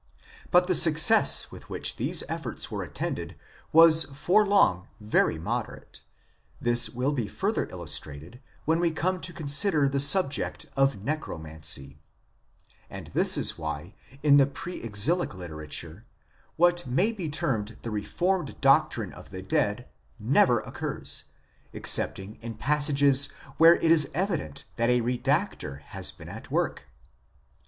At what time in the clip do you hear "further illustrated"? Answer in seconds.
7.27-8.41